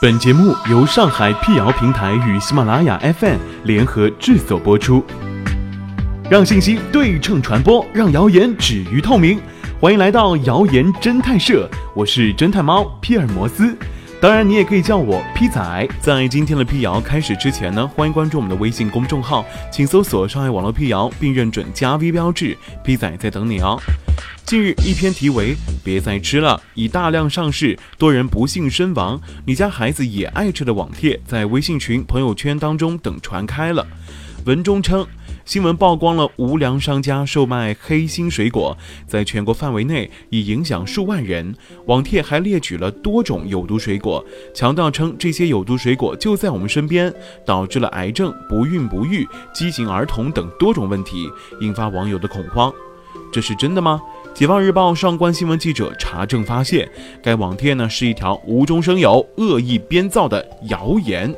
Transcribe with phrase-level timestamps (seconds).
[0.00, 5.04] 本节目由上海辟谣平台与喜马拉雅 FM 联合制作播出，
[6.30, 9.40] 让信息对称传播，让谣言止于透明。
[9.80, 13.76] 欢迎来到谣言侦探社，我是侦探猫皮尔摩斯，
[14.20, 15.88] 当然你也可以叫我 P 仔。
[16.00, 23.80] 在今天的辟谣开始之前呢，欢迎关注我们的微信公众号，请搜索“上海网络辟谣”并认准加 V 标志，P 仔在等你哦。
[24.44, 33.86] 近日，一篇题为“别再吃了，已大量上市，多人不幸身亡，你家孩子也爱吃”的网帖在微信群、朋友圈当中等传开了。
[34.46, 35.06] 文中称，
[35.48, 38.76] 新闻曝光了无良商家售卖黑心水果，
[39.06, 41.54] 在全国范围内已影响数万人。
[41.86, 47.10] 网帖还列举了多种有毒水果，强调称这些有毒水果就在我们身边，
[47.46, 51.26] 导致了癌症、不孕不育、畸形儿童等多种问题，
[51.62, 52.70] 引发网友的恐慌。
[53.32, 53.98] 这是真的吗？
[54.34, 56.86] 解放日报上官新闻记者查证发现，
[57.22, 61.34] 该网帖呢是一条无中生有、恶意编造的谣言。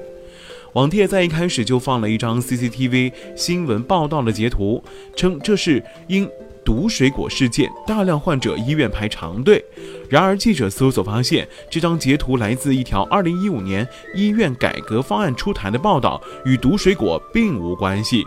[0.75, 4.83] 网帖在一开始就放了一张 CCTV 新闻报道的截图，
[5.17, 6.29] 称这是因
[6.65, 9.65] 毒水果事件，大量患者医院排长队。
[10.09, 18.25] 然而，记者搜索发现，这张截图来自一条2015年医院改革方案出台的报道，与毒水果并无关系。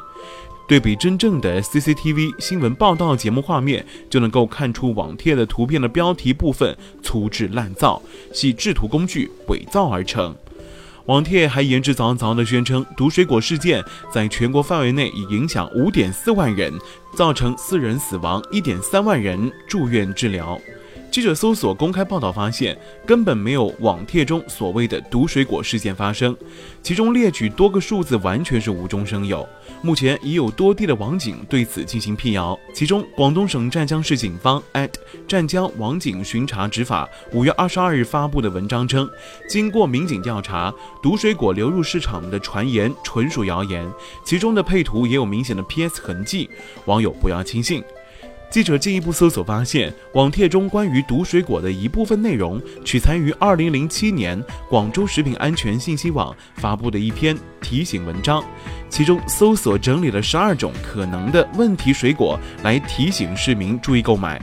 [0.68, 8.02] 对比真正的 CCTV 新闻报道节目画面，就能够看出网帖的图片的标题部分粗制滥造，
[8.34, 10.36] 系制图工具伪造而成。
[11.08, 16.74] 网帖还言之凿凿地宣称，毒水果事件在全国范围内已影响五点四万人，
[17.14, 20.58] 造成四人死亡一点三万人住院治疗。
[21.14, 22.76] 记者搜索公开报道发现，
[23.06, 26.36] 根本没有网帖中所谓的毒水果事件发生，
[26.82, 29.48] 其中列举多个数字完全是无中生有。
[29.84, 34.60] 目前已有多地的网警对此进行辟谣，其中广东省湛江市警方
[35.28, 39.08] 湛江网警巡查执法五月二十二日发布的文章称，
[39.48, 43.88] 经过民警调查，毒水果流入市场的传言纯属谣言，
[44.26, 46.50] 其中的配图也有明显的 PS 痕迹，
[46.86, 47.84] 网友不要轻信。
[48.54, 58.46] 记者进一步搜索发现，网帖中关于毒水果的一部分内容取材于2007年广州食品安全信息网发布的一篇提醒文章，
[58.92, 64.40] 其中搜索整理了十二种可能的问题水果来提醒市民注意购买。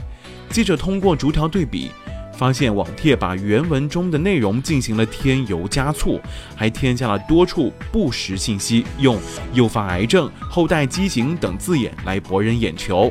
[0.49, 1.89] 记者通过逐条对比，
[2.33, 6.19] 发现网帖把原文中的内容进行了添油加醋，
[6.53, 9.17] 还添加了多处不实信息，用
[9.53, 13.09] 诱发癌症、后代畸形等字眼来博人眼球。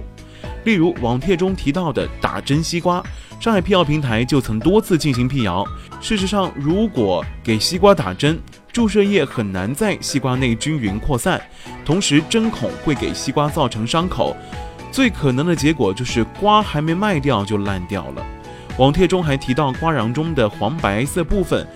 [0.65, 3.03] 例如网帖中提到的打针西瓜，
[3.41, 5.67] 上海辟谣平台就曾多次进行辟谣。
[6.01, 8.39] 事实上，如果给西瓜打针，
[8.73, 11.41] 注射液很难在西瓜内均匀扩散，
[11.85, 14.37] 同时针孔会给西瓜造成伤口，
[14.93, 18.25] 最可能的结果就是瓜还没卖掉就烂掉了。
[18.79, 21.67] 网帖中还提到瓜瓤中的黄白色部分，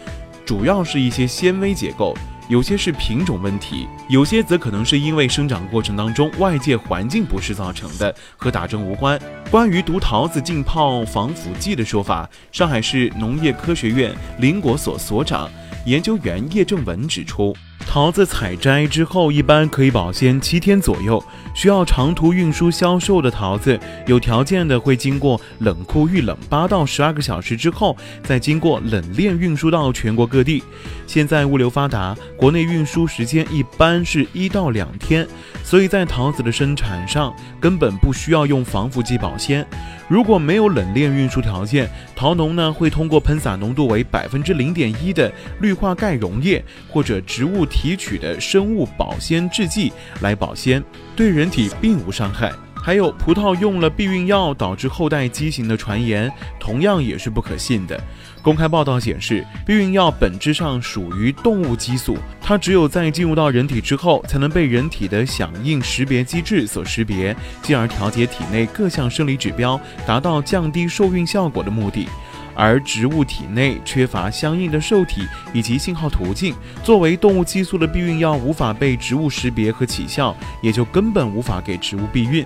[0.45, 2.17] 主要是一些纤维结构。
[2.49, 9.19] 有些是品种问题，有些则可能是因为生长过程当中外界环境不适造成的，和打针无关。
[9.51, 15.51] 关于毒桃子浸泡防腐剂的说法，上海市农业科学院林果所所长、
[15.87, 17.57] 研究员叶正文指出。
[17.81, 21.23] 桃子采摘之后，一般可以保鲜七天左右。
[21.55, 30.65] 需要长途运输销售的桃子，有条件的会经过冷库预冷八到十二个小时之后，再经过冷链运输到全国各地。
[31.07, 35.25] 现在物流发达，国内运输时间一般是一到两天，
[35.63, 39.65] 所以在桃子的生产上根本不需要用防腐剂保鲜。
[40.09, 50.83] 如果没有冷链运输条件，桃农呢会通过喷洒浓度为百分之零点一的氯化钙溶液或者植物提取的生物保鲜制剂来保鲜，
[51.17, 52.53] 对人体并无伤害。
[52.77, 56.31] 还有葡萄用了避孕药导致后代畸形的传言，
[56.61, 57.99] 同样也是不可信的。
[58.43, 72.07] 公开报道显示，避孕药本质上属于动物激素，它只有在进入到人体之后，才能被人体的响应识别机制所识别，进而调节体内各项生理指标，达到降低受孕效果的目的。
[72.55, 82.45] 而植物体内缺乏相应的受体以及信号途径，作为动物激素的避孕药无法被植物识别和起效，也就根本无法给植物避孕。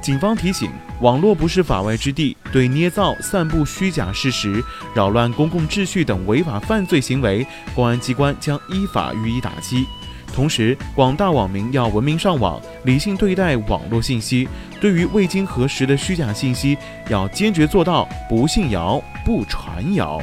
[0.00, 4.62] 警方提醒：网络不是法外之地，对捏造、散布虚假事实、
[4.94, 7.44] 扰乱公共秩序等违法犯罪行为，
[7.74, 9.84] 公安机关将依法予以打击。
[10.34, 14.46] 同时，广大网民要文明上网，理性对待网络信息。
[14.80, 16.76] 对于未经核实的虚假信息，
[17.08, 20.20] 要坚决做到不信谣、不传谣。